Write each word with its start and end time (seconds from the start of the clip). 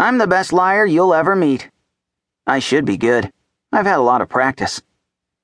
I'm 0.00 0.18
the 0.18 0.28
best 0.28 0.52
liar 0.52 0.86
you'll 0.86 1.12
ever 1.12 1.34
meet. 1.34 1.70
I 2.46 2.60
should 2.60 2.84
be 2.84 2.96
good. 2.96 3.32
I've 3.72 3.84
had 3.84 3.98
a 3.98 4.00
lot 4.02 4.20
of 4.20 4.28
practice. 4.28 4.80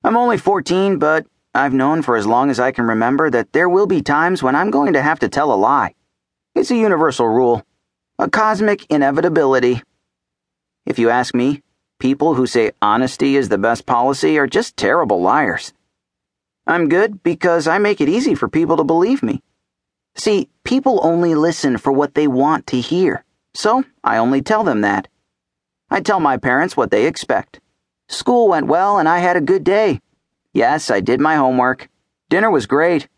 I'm 0.05 0.17
only 0.17 0.39
14, 0.39 1.01
but 1.01 1.27
I've 1.53 1.75
known 1.75 2.03
for 2.03 2.17
as 2.17 2.25
long 2.25 2.51
as 2.51 2.61
I 2.61 2.71
can 2.71 2.87
remember 2.87 3.29
that 3.31 3.53
there 3.53 3.69
will 3.69 3.89
be 3.89 4.01
times 4.01 4.45
when 4.45 4.55
I'm 4.55 4.71
going 4.71 4.93
to 4.93 5.03
have 5.03 5.19
to 5.19 5.29
tell 5.29 5.53
a 5.53 5.57
lie. 5.57 5.97
It's 6.55 6.71
a 6.71 6.77
universal 6.77 7.27
rule, 7.27 7.67
a 8.17 8.31
cosmic 8.31 8.87
inevitability. 8.91 9.83
If 10.87 11.01
you 11.01 11.11
ask 11.11 11.35
me, 11.35 11.61
people 11.99 12.35
who 12.35 12.47
say 12.47 12.71
honesty 12.81 13.35
is 13.35 13.49
the 13.49 13.59
best 13.59 13.87
policy 13.87 14.39
are 14.39 14.47
just 14.47 14.77
terrible 14.77 15.21
liars. 15.21 15.73
I'm 16.65 16.89
good 16.89 17.25
because 17.25 17.67
I 17.67 17.79
make 17.79 18.01
it 18.01 18.09
easy 18.09 18.37
for 18.37 18.49
people 18.49 18.77
to 18.77 18.85
believe 18.85 19.21
me. 19.21 19.43
See, 20.15 20.49
people 20.63 21.01
only 21.03 21.35
listen 21.35 21.77
for 21.77 21.91
what 21.91 22.15
they 22.15 22.29
want 22.29 22.69
to 22.69 22.81
hear, 22.81 23.25
so 23.55 23.85
I 24.03 24.17
only 24.17 24.43
tell 24.43 24.65
them 24.65 24.81
that. 24.83 25.09
I 25.91 26.01
tell 26.01 26.21
my 26.21 26.37
parents 26.37 26.77
what 26.77 26.91
they 26.91 27.07
expect. 27.07 27.61
School 28.09 28.49
went 28.49 28.67
well 28.67 28.99
and 28.99 29.09
I 29.09 29.19
had 29.21 29.37
a 29.37 29.41
good 29.41 29.65
day. 29.65 30.01
Yes, 30.53 30.91
I 30.91 31.01
did 31.01 31.21
my 31.21 31.37
homework. 31.37 31.89
Dinner 32.29 32.51
was 32.51 32.67
great. 32.67 33.09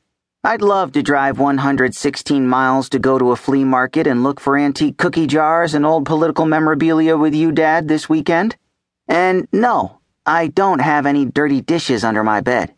I'd 0.45 0.63
love 0.63 0.93
to 0.93 1.03
drive 1.03 1.41
116 1.41 2.47
miles 2.47 2.89
to 2.91 2.99
go 2.99 3.19
to 3.19 3.33
a 3.33 3.37
flea 3.37 3.65
market 3.65 4.07
and 4.07 4.23
look 4.23 4.39
for 4.39 4.57
antique 4.57 4.97
cookie 4.97 5.27
jars 5.27 5.75
and 5.75 5.85
old 5.85 6.07
political 6.07 6.47
memorabilia 6.47 7.17
with 7.17 7.35
you, 7.35 7.51
Dad, 7.51 7.89
this 7.89 8.09
weekend. 8.09 8.57
And 9.09 9.49
no, 9.53 10.01
I 10.25 10.47
don't 10.47 10.81
have 10.81 11.05
any 11.05 11.25
dirty 11.25 11.61
dishes 11.61 12.05
under 12.05 12.23
my 12.23 12.41
bed. 12.41 12.75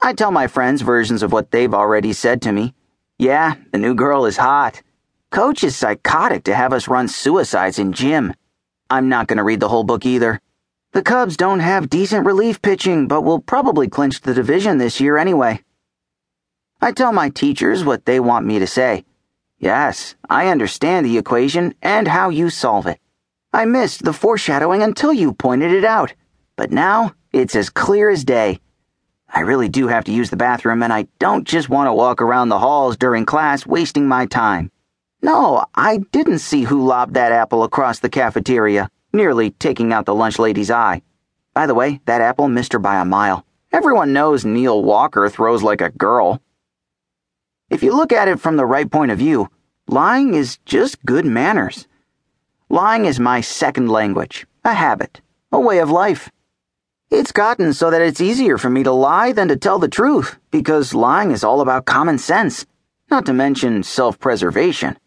I 0.00 0.12
tell 0.12 0.32
my 0.32 0.48
friends 0.48 0.82
versions 0.82 1.22
of 1.22 1.32
what 1.32 1.50
they've 1.50 1.72
already 1.72 2.12
said 2.12 2.42
to 2.42 2.52
me. 2.52 2.74
Yeah, 3.18 3.54
the 3.72 3.78
new 3.78 3.94
girl 3.94 4.26
is 4.26 4.36
hot. 4.36 4.82
Coach 5.30 5.64
is 5.64 5.76
psychotic 5.76 6.44
to 6.44 6.54
have 6.54 6.72
us 6.72 6.88
run 6.88 7.08
suicides 7.08 7.78
in 7.78 7.92
gym. 7.92 8.32
I'm 8.88 9.08
not 9.08 9.26
going 9.26 9.38
to 9.38 9.44
read 9.44 9.60
the 9.60 9.68
whole 9.68 9.84
book 9.84 10.06
either. 10.06 10.40
The 10.92 11.02
Cubs 11.02 11.36
don't 11.36 11.60
have 11.60 11.90
decent 11.90 12.24
relief 12.24 12.62
pitching, 12.62 13.08
but 13.08 13.22
will 13.22 13.40
probably 13.40 13.88
clinch 13.88 14.20
the 14.20 14.34
division 14.34 14.78
this 14.78 15.00
year 15.00 15.18
anyway. 15.18 15.62
I 16.80 16.92
tell 16.92 17.12
my 17.12 17.28
teachers 17.28 17.84
what 17.84 18.06
they 18.06 18.20
want 18.20 18.46
me 18.46 18.60
to 18.60 18.66
say. 18.66 19.04
Yes, 19.58 20.14
I 20.30 20.48
understand 20.48 21.04
the 21.04 21.18
equation 21.18 21.74
and 21.82 22.06
how 22.06 22.28
you 22.28 22.48
solve 22.48 22.86
it. 22.86 23.00
I 23.52 23.64
missed 23.64 24.04
the 24.04 24.12
foreshadowing 24.12 24.82
until 24.82 25.12
you 25.12 25.32
pointed 25.32 25.72
it 25.72 25.84
out, 25.84 26.14
but 26.56 26.70
now 26.70 27.14
it's 27.32 27.56
as 27.56 27.68
clear 27.68 28.08
as 28.08 28.24
day. 28.24 28.60
I 29.28 29.40
really 29.40 29.68
do 29.68 29.88
have 29.88 30.04
to 30.04 30.12
use 30.12 30.30
the 30.30 30.36
bathroom, 30.36 30.82
and 30.82 30.92
I 30.92 31.08
don't 31.18 31.46
just 31.46 31.68
want 31.68 31.88
to 31.88 31.92
walk 31.92 32.22
around 32.22 32.48
the 32.48 32.58
halls 32.58 32.96
during 32.96 33.26
class 33.26 33.66
wasting 33.66 34.06
my 34.06 34.26
time. 34.26 34.70
No, 35.22 35.64
I 35.74 35.98
didn't 36.12 36.40
see 36.40 36.62
who 36.62 36.86
lobbed 36.86 37.14
that 37.14 37.32
apple 37.32 37.64
across 37.64 37.98
the 37.98 38.08
cafeteria 38.08 38.90
nearly 39.16 39.50
taking 39.50 39.92
out 39.92 40.04
the 40.04 40.14
lunch 40.14 40.38
lady's 40.38 40.70
eye. 40.70 41.02
By 41.54 41.66
the 41.66 41.74
way, 41.74 42.00
that 42.04 42.20
apple 42.20 42.48
missed 42.48 42.74
her 42.74 42.78
by 42.78 43.00
a 43.00 43.04
mile. 43.04 43.44
Everyone 43.72 44.12
knows 44.12 44.44
Neil 44.44 44.82
Walker 44.82 45.28
throws 45.28 45.62
like 45.62 45.80
a 45.80 45.90
girl. 45.90 46.40
If 47.70 47.82
you 47.82 47.96
look 47.96 48.12
at 48.12 48.28
it 48.28 48.38
from 48.38 48.56
the 48.56 48.66
right 48.66 48.90
point 48.90 49.10
of 49.10 49.18
view, 49.18 49.48
lying 49.88 50.34
is 50.34 50.58
just 50.66 51.04
good 51.04 51.24
manners. 51.24 51.88
Lying 52.68 53.06
is 53.06 53.18
my 53.18 53.40
second 53.40 53.88
language, 53.88 54.46
a 54.64 54.74
habit, 54.74 55.20
a 55.50 55.58
way 55.58 55.78
of 55.78 55.90
life. 55.90 56.30
It's 57.10 57.32
gotten 57.32 57.72
so 57.72 57.90
that 57.90 58.02
it's 58.02 58.20
easier 58.20 58.58
for 58.58 58.68
me 58.68 58.82
to 58.82 58.92
lie 58.92 59.32
than 59.32 59.48
to 59.48 59.56
tell 59.56 59.78
the 59.78 59.88
truth, 59.88 60.38
because 60.50 60.94
lying 60.94 61.30
is 61.30 61.44
all 61.44 61.60
about 61.60 61.86
common 61.86 62.18
sense, 62.18 62.66
not 63.10 63.24
to 63.26 63.32
mention 63.32 63.82
self 63.82 64.18
preservation. 64.18 64.98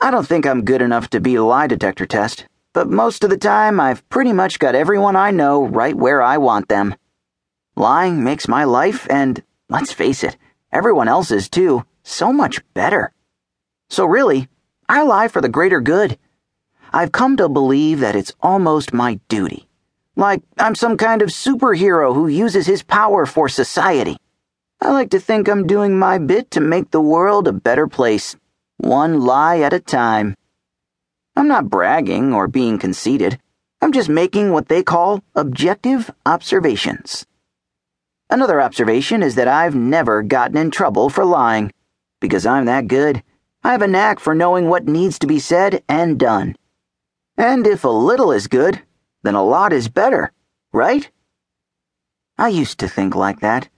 I 0.00 0.10
don't 0.10 0.26
think 0.26 0.46
I'm 0.46 0.64
good 0.64 0.82
enough 0.82 1.08
to 1.10 1.20
be 1.20 1.36
a 1.36 1.42
lie 1.42 1.66
detector 1.66 2.06
test, 2.06 2.46
but 2.72 2.90
most 2.90 3.24
of 3.24 3.30
the 3.30 3.38
time 3.38 3.80
I've 3.80 4.06
pretty 4.08 4.32
much 4.32 4.58
got 4.58 4.74
everyone 4.74 5.16
I 5.16 5.30
know 5.30 5.64
right 5.64 5.94
where 5.94 6.20
I 6.20 6.38
want 6.38 6.68
them. 6.68 6.94
Lying 7.76 8.22
makes 8.22 8.46
my 8.46 8.64
life, 8.64 9.06
and 9.08 9.42
let's 9.68 9.92
face 9.92 10.22
it, 10.22 10.36
everyone 10.72 11.08
else's 11.08 11.48
too, 11.48 11.84
so 12.02 12.32
much 12.32 12.60
better. 12.74 13.12
So 13.88 14.04
really, 14.04 14.48
I 14.88 15.02
lie 15.02 15.28
for 15.28 15.40
the 15.40 15.48
greater 15.48 15.80
good. 15.80 16.18
I've 16.92 17.12
come 17.12 17.36
to 17.38 17.48
believe 17.48 18.00
that 18.00 18.16
it's 18.16 18.34
almost 18.40 18.92
my 18.92 19.18
duty. 19.28 19.68
Like 20.16 20.42
I'm 20.58 20.74
some 20.74 20.96
kind 20.96 21.22
of 21.22 21.30
superhero 21.30 22.14
who 22.14 22.28
uses 22.28 22.66
his 22.66 22.82
power 22.82 23.26
for 23.26 23.48
society. 23.48 24.16
I 24.80 24.92
like 24.92 25.10
to 25.10 25.20
think 25.20 25.48
I'm 25.48 25.66
doing 25.66 25.98
my 25.98 26.18
bit 26.18 26.50
to 26.52 26.60
make 26.60 26.90
the 26.90 27.00
world 27.00 27.48
a 27.48 27.52
better 27.52 27.88
place, 27.88 28.36
one 28.84 29.20
lie 29.20 29.60
at 29.60 29.72
a 29.72 29.80
time. 29.80 30.34
I'm 31.34 31.48
not 31.48 31.70
bragging 31.70 32.34
or 32.34 32.46
being 32.46 32.78
conceited. 32.78 33.40
I'm 33.80 33.92
just 33.92 34.08
making 34.08 34.52
what 34.52 34.68
they 34.68 34.82
call 34.82 35.22
objective 35.34 36.10
observations. 36.26 37.26
Another 38.30 38.60
observation 38.60 39.22
is 39.22 39.34
that 39.34 39.48
I've 39.48 39.74
never 39.74 40.22
gotten 40.22 40.56
in 40.56 40.70
trouble 40.70 41.08
for 41.08 41.24
lying. 41.24 41.72
Because 42.20 42.46
I'm 42.46 42.66
that 42.66 42.86
good, 42.86 43.22
I 43.62 43.72
have 43.72 43.82
a 43.82 43.88
knack 43.88 44.20
for 44.20 44.34
knowing 44.34 44.68
what 44.68 44.86
needs 44.86 45.18
to 45.20 45.26
be 45.26 45.38
said 45.38 45.82
and 45.88 46.18
done. 46.18 46.54
And 47.36 47.66
if 47.66 47.84
a 47.84 47.88
little 47.88 48.32
is 48.32 48.46
good, 48.46 48.82
then 49.22 49.34
a 49.34 49.42
lot 49.42 49.72
is 49.72 49.88
better, 49.88 50.32
right? 50.72 51.10
I 52.36 52.48
used 52.48 52.78
to 52.80 52.88
think 52.88 53.14
like 53.14 53.40
that 53.40 53.68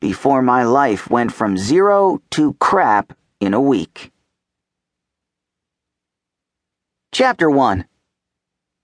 before 0.00 0.42
my 0.42 0.62
life 0.62 1.10
went 1.10 1.32
from 1.32 1.58
zero 1.58 2.22
to 2.30 2.54
crap 2.54 3.12
in 3.40 3.52
a 3.52 3.60
week. 3.60 4.12
Chapter 7.20 7.50
1 7.50 7.84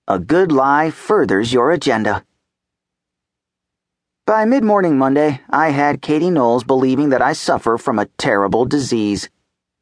A 0.08 0.18
Good 0.18 0.50
Lie 0.50 0.90
Furthers 0.90 1.52
Your 1.52 1.70
Agenda. 1.70 2.24
By 4.26 4.44
mid 4.44 4.64
morning 4.64 4.98
Monday, 4.98 5.40
I 5.50 5.68
had 5.68 6.02
Katie 6.02 6.30
Knowles 6.32 6.64
believing 6.64 7.10
that 7.10 7.22
I 7.22 7.32
suffer 7.32 7.78
from 7.78 8.00
a 8.00 8.06
terrible 8.18 8.64
disease, 8.64 9.30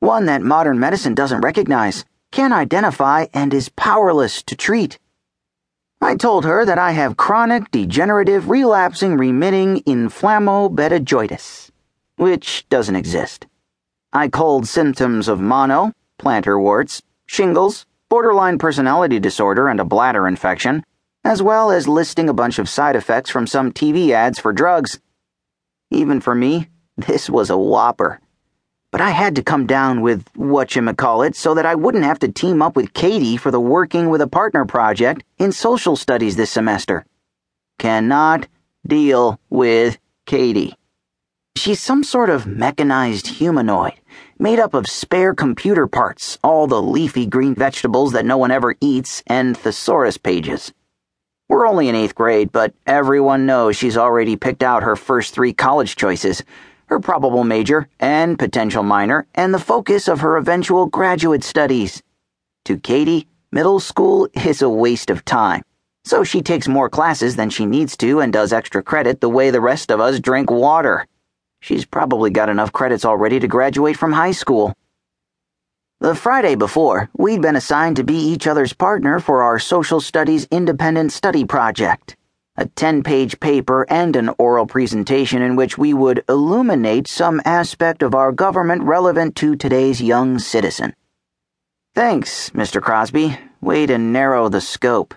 one 0.01 0.27
that 0.27 0.43
modern 0.43 0.79
medicine 0.79 1.15
doesn't 1.15 1.41
recognize, 1.41 2.05
can't 2.31 2.53
identify, 2.53 3.25
and 3.33 3.55
is 3.55 3.71
powerless 3.71 4.43
to 4.43 4.55
treat. 4.55 4.99
I 6.03 6.15
told 6.15 6.45
her 6.45 6.67
that 6.67 6.79
I 6.79 6.91
have 6.91 7.17
chronic, 7.17 7.71
degenerative, 7.71 8.51
relapsing, 8.51 9.17
remitting 9.17 9.83
inflammobetajoitis, 9.85 11.71
which 12.17 12.69
doesn't 12.69 12.97
exist. 12.97 13.47
I 14.12 14.29
called 14.29 14.69
symptoms 14.69 15.27
of 15.27 15.41
mono, 15.41 15.95
plantar 16.19 16.61
warts, 16.61 17.01
shingles, 17.25 17.87
borderline 18.12 18.59
personality 18.59 19.19
disorder, 19.19 19.69
and 19.69 19.81
a 19.81 19.87
bladder 19.87 20.28
infection, 20.28 20.84
as 21.25 21.43
well 21.43 21.71
as 21.71 21.89
listing 21.89 22.28
a 22.28 22.34
bunch 22.34 22.59
of 22.59 22.69
side 22.69 22.95
effects 22.95 23.31
from 23.31 23.47
some 23.47 23.73
TV 23.73 24.11
ads 24.11 24.39
for 24.39 24.53
drugs. 24.53 25.00
Even 25.91 26.21
for 26.21 26.34
me, 26.34 26.69
this 26.99 27.31
was 27.31 27.49
a 27.49 27.56
whopper. 27.56 28.21
But 28.91 29.00
I 29.00 29.12
had 29.12 29.37
to 29.37 29.43
come 29.43 29.67
down 29.67 30.03
with 30.03 30.31
whatchamacallit 30.34 31.34
so 31.34 31.55
that 31.55 31.65
I 31.65 31.75
wouldn't 31.75 32.05
have 32.05 32.19
to 32.19 32.28
team 32.28 32.61
up 32.61 32.77
with 32.77 32.93
Katie 32.93 33.39
for 33.39 33.50
the 33.50 33.59
Working 33.59 34.11
with 34.11 34.21
a 34.21 34.27
Partner 34.27 34.67
project 34.67 35.25
in 35.39 35.50
social 35.50 35.97
studies 35.97 36.37
this 36.37 36.50
semester. 36.50 37.06
Cannot 37.79 38.47
deal 38.87 39.41
with 39.49 39.99
Katie. 40.27 40.75
She's 41.57 41.81
some 41.81 42.03
sort 42.03 42.31
of 42.31 42.47
mechanized 42.47 43.27
humanoid, 43.27 43.95
made 44.39 44.59
up 44.59 44.75
of 44.75 44.89
spare 44.89 45.35
computer 45.35 45.87
parts, 45.87 46.39
all 46.43 46.67
the 46.67 46.83
leafy 46.83 47.27
green 47.27 47.55
vegetables 47.55 48.13
that 48.13 48.27
no 48.27 48.37
one 48.37 48.51
ever 48.51 48.75
eats, 48.81 49.23
and 49.27 49.57
thesaurus 49.57 50.17
pages. 50.17 50.73
We're 51.49 51.69
only 51.69 51.89
in 51.89 51.95
eighth 51.95 52.15
grade, 52.15 52.51
but 52.51 52.75
everyone 52.87 53.47
knows 53.47 53.77
she's 53.77 53.97
already 53.97 54.37
picked 54.37 54.62
out 54.62 54.83
her 54.83 54.97
first 54.97 55.35
three 55.35 55.53
college 55.53 55.97
choices 55.97 56.43
her 56.87 57.01
probable 57.01 57.43
major 57.43 57.89
and 58.01 58.39
potential 58.39 58.83
minor, 58.83 59.27
and 59.35 59.55
the 59.55 59.59
focus 59.59 60.09
of 60.09 60.21
her 60.21 60.37
eventual 60.37 60.87
graduate 60.87 61.43
studies. 61.43 62.03
To 62.67 62.77
Katie, 62.77 63.29
middle 63.51 63.81
school 63.81 64.29
is 64.35 64.61
a 64.61 64.69
waste 64.69 65.09
of 65.09 65.25
time. 65.25 65.62
So 66.05 66.23
she 66.23 66.43
takes 66.43 66.69
more 66.69 66.91
classes 66.91 67.37
than 67.37 67.49
she 67.49 67.65
needs 67.65 67.97
to 67.99 68.21
and 68.21 68.31
does 68.31 68.53
extra 68.53 68.82
credit 68.82 69.21
the 69.23 69.31
way 69.31 69.50
the 69.50 69.61
rest 69.61 69.91
of 69.91 70.00
us 70.00 70.21
drink 70.21 70.50
water. 70.50 71.06
She's 71.62 71.85
probably 71.85 72.31
got 72.31 72.49
enough 72.49 72.73
credits 72.73 73.05
already 73.05 73.38
to 73.38 73.47
graduate 73.47 73.97
from 73.97 74.11
high 74.12 74.32
school. 74.32 74.75
The 76.00 76.17
Friday 76.17 76.56
before, 76.56 77.09
we'd 77.17 77.41
been 77.41 77.55
assigned 77.55 77.94
to 77.97 78.03
be 78.03 78.17
each 78.17 78.49
other's 78.49 78.73
partner 78.73 79.20
for 79.20 79.44
our 79.44 79.61
social 79.61 80.00
studies 80.00 80.49
independent 80.50 81.12
study 81.12 81.44
project. 81.44 82.17
A 82.56 82.67
10 82.67 83.05
page 83.05 83.38
paper 83.38 83.87
and 83.88 84.17
an 84.17 84.31
oral 84.38 84.67
presentation 84.67 85.41
in 85.41 85.55
which 85.55 85.79
we 85.79 85.94
would 85.94 86.25
illuminate 86.29 87.06
some 87.06 87.41
aspect 87.44 88.03
of 88.03 88.12
our 88.12 88.32
government 88.32 88.82
relevant 88.82 89.37
to 89.37 89.55
today's 89.55 90.03
young 90.03 90.41
citizen. 90.41 90.93
Thanks, 91.94 92.50
Mr. 92.50 92.82
Crosby. 92.82 93.38
Way 93.61 93.87
to 93.87 93.99
narrow 93.99 94.49
the 94.49 94.61
scope. 94.61 95.14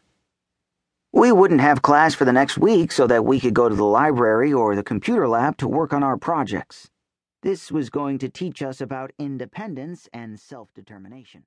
We 1.15 1.31
wouldn't 1.31 1.61
have 1.61 1.81
class 1.81 2.13
for 2.13 2.25
the 2.25 2.33
next 2.33 2.57
week 2.57 2.91
so 2.91 3.07
that 3.07 3.23
we 3.23 3.39
could 3.39 3.53
go 3.53 3.69
to 3.69 3.75
the 3.75 3.85
library 3.85 4.51
or 4.51 4.75
the 4.75 4.83
computer 4.83 5.29
lab 5.29 5.55
to 5.59 5.67
work 5.67 5.93
on 5.93 6.03
our 6.03 6.17
projects. 6.17 6.89
This 7.41 7.71
was 7.71 7.89
going 7.89 8.17
to 8.17 8.27
teach 8.27 8.61
us 8.61 8.81
about 8.81 9.13
independence 9.17 10.09
and 10.11 10.37
self 10.37 10.73
determination. 10.73 11.45